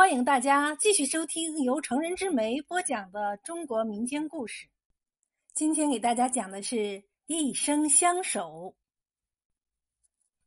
[0.00, 4.66] 欢迎大家继续收听由成人之美播讲的中国民间故事。
[5.52, 6.76] 今天给大家讲的是
[7.26, 8.40] 《一生相守》。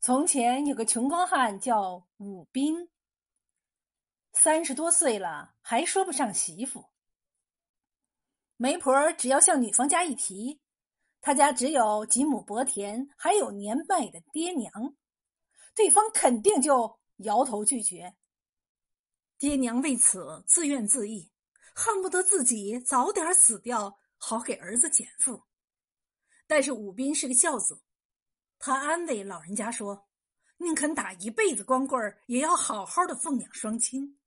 [0.01, 2.89] 从前有个穷光汉叫武斌，
[4.31, 6.85] 三十多岁了还说不上媳妇。
[8.57, 10.59] 媒婆只要向女方家一提，
[11.21, 14.71] 他家只有几亩薄田，还有年迈的爹娘，
[15.75, 18.15] 对方肯定就摇头拒绝。
[19.43, 21.29] 爹娘为此自怨自艾，
[21.75, 25.43] 恨不得自己早点死掉，好给儿子减负。
[26.47, 27.83] 但是武斌是个孝子，
[28.57, 30.07] 他安慰老人家说
[30.55, 34.17] ：“宁肯打一辈子光棍也要好好的奉养双亲。”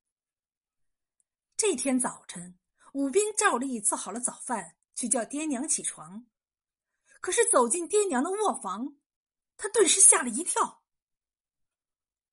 [1.57, 2.59] 这天早晨，
[2.93, 6.27] 武斌照例做好了早饭，去叫爹娘起床。
[7.23, 8.99] 可是走进爹娘的卧房，
[9.57, 10.83] 他顿时吓了一跳，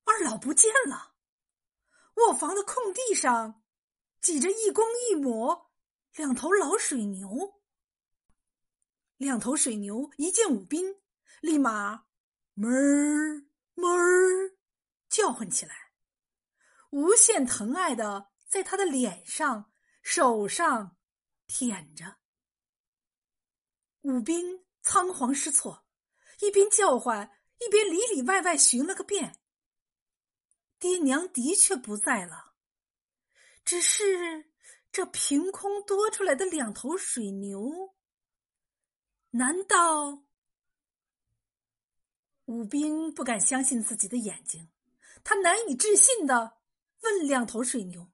[0.04, 1.13] 二老不见了。
[2.16, 3.64] 卧房的空地上，
[4.22, 5.66] 挤着一公一母
[6.16, 7.62] 两头老水牛。
[9.18, 11.02] 两头水牛一见武斌，
[11.42, 12.06] 立马
[12.56, 14.58] 哞儿哞儿
[15.10, 15.92] 叫唤起来，
[16.92, 20.98] 无限疼爱的在他的脸上、手上
[21.48, 22.18] 舔着。
[24.02, 25.86] 武斌仓皇失措，
[26.42, 29.40] 一边叫唤，一边里里外外寻了个遍。
[30.84, 32.56] 爹娘的确不在了，
[33.64, 34.52] 只是
[34.92, 37.96] 这凭空多出来的两头水牛，
[39.30, 40.26] 难道？
[42.44, 44.70] 武斌不敢相信自己的眼睛，
[45.24, 46.58] 他难以置信的
[47.00, 48.12] 问两头水牛：“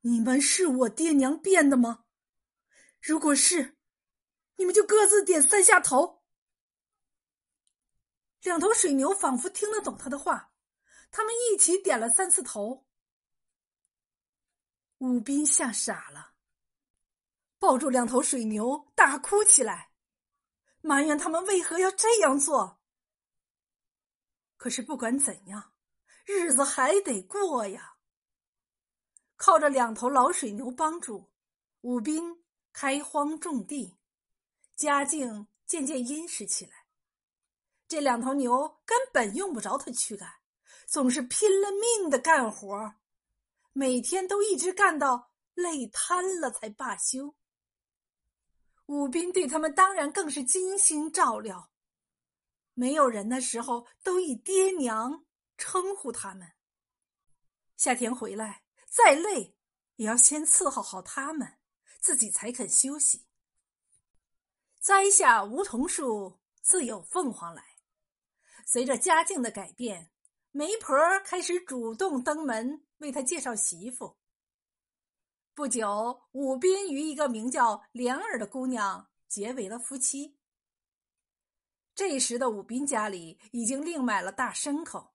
[0.00, 2.06] 你们是我爹娘变的吗？
[2.98, 3.76] 如果是，
[4.56, 6.23] 你们就各自点三下头。”
[8.44, 10.52] 两头水牛仿佛听得懂他的话，
[11.10, 12.86] 他们一起点了三次头。
[14.98, 16.34] 武斌吓傻了，
[17.58, 19.92] 抱住两头水牛大哭起来，
[20.82, 22.82] 埋怨他们为何要这样做。
[24.58, 25.72] 可是不管怎样，
[26.26, 27.96] 日子还得过呀。
[29.36, 31.32] 靠着两头老水牛帮助，
[31.80, 32.44] 武斌
[32.74, 33.96] 开荒种地，
[34.76, 36.83] 家境渐渐殷实起来。
[37.86, 40.28] 这两头牛根本用不着他驱赶，
[40.86, 42.94] 总是拼了命的干活，
[43.72, 47.34] 每天都一直干到累瘫了才罢休。
[48.86, 51.70] 武斌对他们当然更是精心照料，
[52.74, 55.24] 没有人的时候都以爹娘
[55.56, 56.52] 称呼他们。
[57.76, 59.56] 夏天回来再累，
[59.96, 61.58] 也要先伺候好他们，
[62.00, 63.26] 自己才肯休息。
[64.80, 67.73] 栽下梧桐树，自有凤凰来。
[68.64, 70.10] 随着家境的改变，
[70.50, 74.16] 媒婆开始主动登门为他介绍媳妇。
[75.54, 80.38] 不久，武斌与一个名叫莲儿的姑娘结为了夫妻。
[81.94, 85.14] 这时的武斌家里已经另买了大牲口，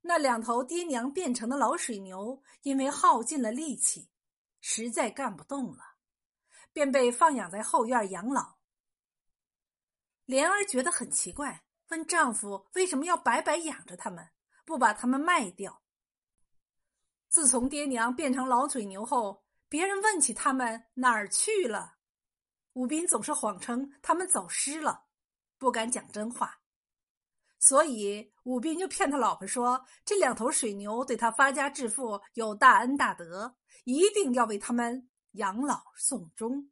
[0.00, 4.10] 那两头爹娘变成的老水牛因为耗尽了力气，
[4.60, 5.98] 实在干不动了，
[6.72, 8.56] 便被放养在后院养老。
[10.24, 11.65] 莲儿觉得很奇怪。
[11.88, 14.28] 问丈夫为什么要白白养着他们，
[14.64, 15.82] 不把他们卖掉？
[17.28, 21.96] 自从爹娘变成老水牛后，别人问起他们哪儿去了，
[22.72, 25.06] 武斌总是谎称他们走失了，
[25.58, 26.60] 不敢讲真话。
[27.58, 36.70] 所以武斌就骗他老婆说，这两头水牛对他发家致富有大恩大德，一定要为他们养老送终。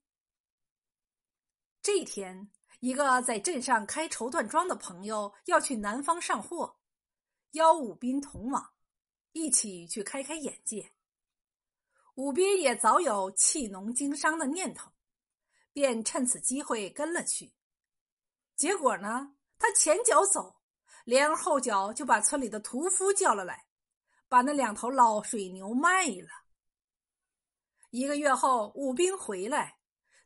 [1.80, 2.50] 这一天。
[2.84, 6.76] 一个在镇上开绸缎庄的朋友要去南方上货，
[7.52, 8.72] 邀武斌同往，
[9.32, 10.92] 一起去开开眼界。
[12.16, 14.92] 武斌也早有弃农经商的念头，
[15.72, 17.54] 便趁此机会跟了去。
[18.54, 20.60] 结果呢，他前脚走，
[21.06, 23.64] 连后脚就把村里的屠夫叫了来，
[24.28, 26.28] 把那两头老水牛卖了。
[27.88, 29.78] 一个月后，武斌回来，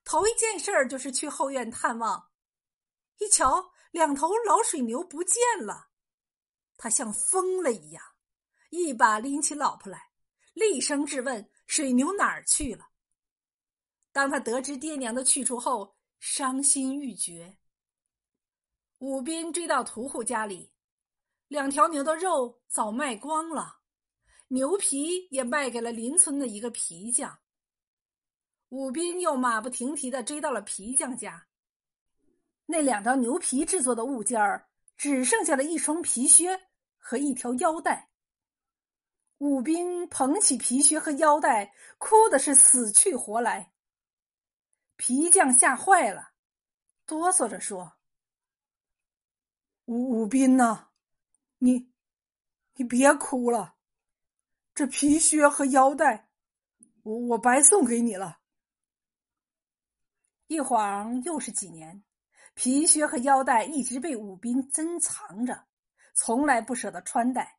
[0.03, 2.28] 头一件事儿就是去后院探望。
[3.19, 5.89] 一瞧，两头老水牛不见了，
[6.77, 8.03] 他像疯了一样，
[8.71, 10.11] 一把拎起老婆来，
[10.55, 12.89] 厉声质问：“水牛哪儿去了？”
[14.13, 17.59] 当他得知爹娘的去处后，伤心欲绝。
[18.99, 20.73] 武斌追到屠户家里，
[21.49, 23.81] 两条牛的肉早卖光了，
[24.49, 27.41] 牛皮也卖给了邻村的一个皮匠。
[28.69, 31.48] 武斌又马不停蹄的追到了皮匠家。
[32.71, 36.69] 那两张牛皮制作的物件儿，只剩下了一双皮靴
[36.99, 38.11] 和一条腰带。
[39.39, 43.73] 武斌捧起皮靴和腰带，哭的是死去活来。
[44.97, 46.33] 皮匠吓坏了，
[47.07, 47.95] 哆嗦着说
[49.87, 50.91] ：“武武斌呐，
[51.57, 51.91] 你，
[52.75, 53.77] 你别哭了。
[54.75, 56.29] 这皮靴和腰带，
[57.03, 58.41] 我我白送给你了。”
[60.49, 62.05] 一晃又是几年，
[62.59, 65.67] 皮靴和腰带一直被武斌珍藏着，
[66.13, 67.57] 从来不舍得穿戴。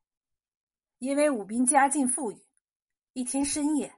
[0.97, 2.45] 因为武斌家境富裕，
[3.13, 3.95] 一天深夜，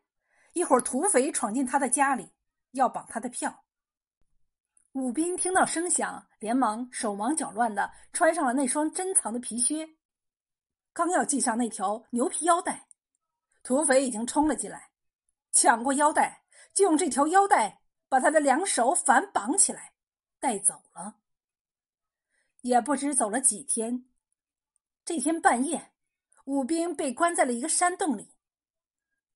[0.54, 2.32] 一伙土匪闯进他的家里，
[2.74, 3.64] 要绑他的票。
[4.92, 9.96] 武斌听到声响，连忙手忙脚乱的穿上了那双珍藏的皮靴，
[10.94, 12.88] 刚要系上那条牛皮腰带，
[13.64, 14.92] 土匪已经冲了进来，
[15.52, 16.44] 抢过腰带，
[16.76, 19.94] 就用这条腰带把他的两手反绑起来，
[20.42, 21.16] 带走了。
[22.62, 24.06] 也不知走了几天，
[25.06, 25.94] 这天半夜。
[26.46, 28.34] 武斌被关在了一个山洞里，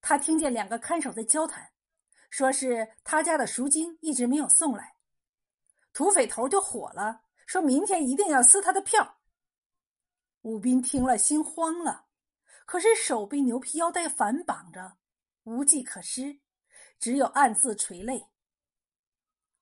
[0.02, 1.72] 他听见两个看守在交谈，
[2.32, 4.96] 说是他家的赎金一直没有送来。
[5.94, 9.20] 土匪头就火了，说明天一定要撕他的票。
[10.42, 12.08] 武斌听了心慌了，
[12.66, 14.98] 可是手被牛皮腰带反绑着，
[15.44, 16.40] 无计可施，
[17.00, 18.28] 只有暗自垂泪。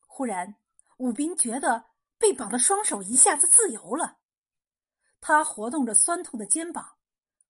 [0.08, 0.56] 忽然，
[0.98, 1.86] 武斌觉得
[2.18, 4.18] 被绑的双手一下子自由了，
[5.20, 6.98] 他活动着酸痛的肩膀。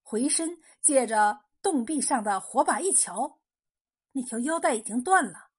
[0.02, 3.40] 回身借着洞壁上的火把一瞧，
[4.12, 5.50] 那条腰带已经断了，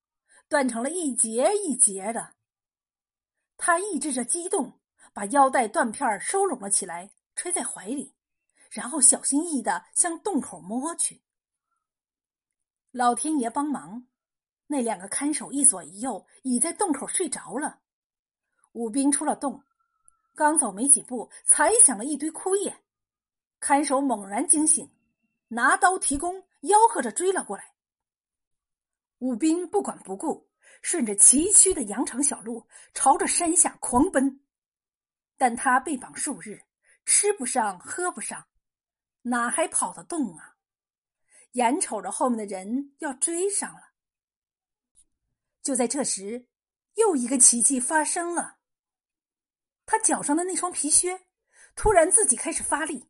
[0.47, 2.35] 断成了一节一节的。
[3.57, 4.79] 他抑制着激动，
[5.13, 8.15] 把腰带断片收拢了起来，揣在怀里，
[8.69, 11.23] 然后小心翼翼的向洞口摸去。
[12.91, 14.07] 老天爷帮忙，
[14.67, 17.79] 那两个看守一左一右已在洞口睡着了。
[18.73, 19.63] 武斌出了洞，
[20.33, 22.83] 刚走没几步，才响了一堆枯叶。
[23.59, 24.91] 看守猛然惊醒，
[25.47, 27.73] 拿刀提弓，吆喝着追了过来。
[29.19, 30.49] 武斌不管不顾，
[30.81, 34.41] 顺着崎岖的羊肠小路，朝着山下狂奔。
[35.37, 36.61] 但他被绑数日，
[37.05, 38.45] 吃不上，喝不上，
[39.21, 40.55] 哪还跑得动啊？
[41.53, 43.84] 眼瞅着后面的人要追上了。
[45.65, 46.47] 就在这时，
[46.93, 48.59] 又一个奇迹发生了。
[49.87, 51.25] 他脚上的那双皮靴，
[51.75, 53.09] 突然自己开始发力。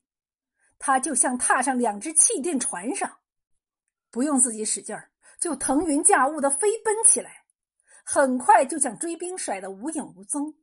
[0.79, 3.19] 他就像踏上两只气垫船上，
[4.09, 7.45] 不用自己使劲儿，就腾云驾雾的飞奔起来，
[8.05, 10.55] 很快就将追兵甩得无影无踪。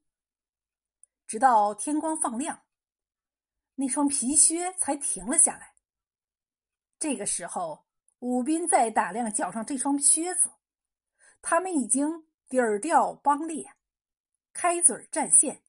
[1.26, 2.62] 直到天光放亮，
[3.74, 5.74] 那双皮靴才停了下来。
[6.98, 7.84] 这个时候，
[8.20, 10.50] 武斌在打量脚上这双靴子，
[11.42, 13.74] 他们已经底儿掉帮裂，
[14.52, 15.62] 开嘴占线，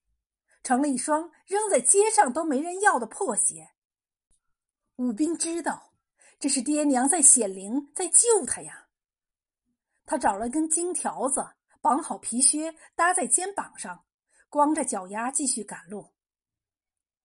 [0.64, 3.72] 成了一双扔在街上都没人要的破鞋。
[4.98, 5.94] 武斌知道，
[6.40, 8.88] 这是爹娘在显灵，在救他呀。
[10.06, 11.44] 他找了根金条子，
[11.82, 14.06] 绑好皮靴，搭在肩膀上，
[14.50, 16.14] 光着脚丫继续赶路。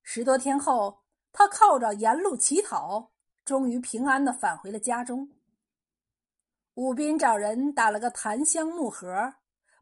[0.02, 1.02] 十多天后，
[1.32, 3.12] 他靠着沿路乞讨，
[3.44, 5.37] 终于平安的返回了家中。
[6.78, 9.34] 武斌找人打了个檀香木盒，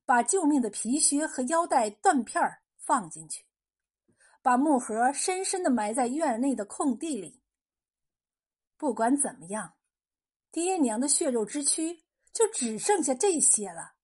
[0.06, 2.42] 把救命的皮靴和腰带断片
[2.78, 3.44] 放进去，
[4.40, 7.42] 把木盒深深的埋在院内的空地里。
[8.78, 9.74] 不管怎么样，
[10.50, 13.96] 爹娘的血肉之躯就只剩下这些了，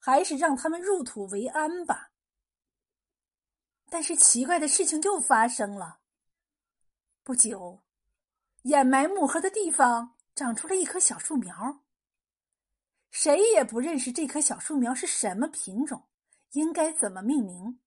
[0.00, 2.10] 还是让他们入土为安吧。
[3.88, 6.00] 但是奇怪的事情又发生了。
[7.22, 7.84] 不久，
[8.62, 11.84] 掩埋木盒的地方长出了一棵小树苗。
[13.10, 16.08] 谁也不认识这棵小树苗是什么品种，
[16.52, 17.80] 应该怎么命名。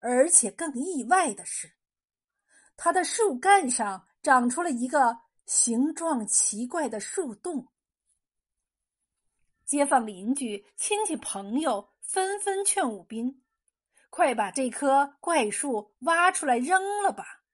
[0.00, 1.72] 而且更意外的是，
[2.76, 5.24] 它的树干上长出了一个。
[5.46, 7.68] 形状奇怪的树洞，
[9.66, 13.44] 街坊邻居、亲戚朋友纷纷劝武斌
[14.08, 17.44] ：“快把这棵怪树挖出来扔了吧！”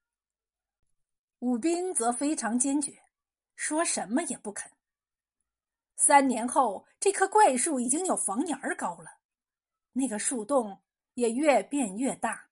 [1.40, 2.96] 武斌则非常坚决，
[3.56, 4.70] 说什么也不肯。
[6.02, 9.18] 三年后，这棵怪树已经有房檐高了，
[9.92, 12.48] 那个树洞也越变越大，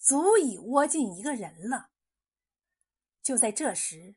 [0.00, 1.90] 足以窝进一个人了。
[3.22, 4.16] 就在这时，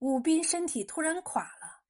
[0.00, 1.84] 武斌身体突然垮了，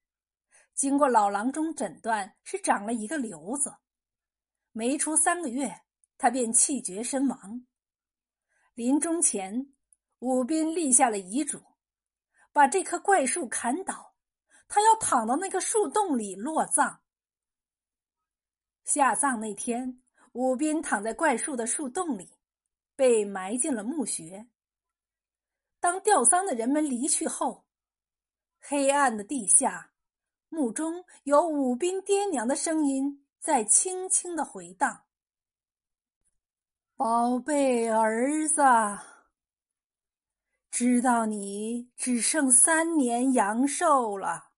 [0.75, 3.77] 经过老郎中诊断，是长了一个瘤子。
[4.71, 5.81] 没出三个月，
[6.19, 7.65] 他便气绝身亡。
[8.75, 9.73] 临终前，
[10.19, 11.59] 武斌立下了遗嘱，
[12.51, 14.08] 把这棵怪树砍倒，
[14.69, 17.01] 他要躺到那个树洞里落葬。
[18.85, 22.31] 下葬那天，武斌躺在怪树的树洞里，
[22.95, 24.47] 被埋进了墓穴。
[25.79, 27.65] 当吊丧的人们离去后，
[28.59, 29.91] 黑暗的地下，
[30.49, 35.05] 墓中有武斌爹娘的声音在轻轻的回荡
[36.95, 38.61] ：“宝贝儿子，
[40.69, 44.48] 知道你只剩三年阳寿了，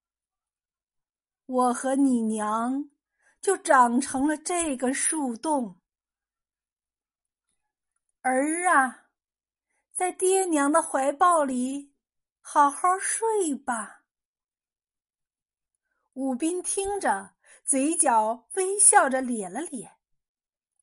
[1.52, 2.88] 我和你娘
[3.40, 5.78] 就长成了这个树洞。
[8.22, 9.08] 儿啊，
[9.92, 11.92] 在爹娘的怀抱里。”
[12.44, 14.04] 好好睡吧。
[16.14, 19.92] 武斌听着，嘴角微笑着咧了咧，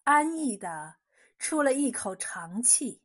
[0.03, 0.95] 安逸的
[1.37, 3.01] 出了一口长气。